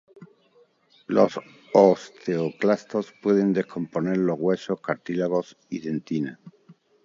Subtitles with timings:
[1.05, 1.39] Los
[1.75, 6.39] osteoclastos pueden descomponer los huesos, cartílagos y dentina.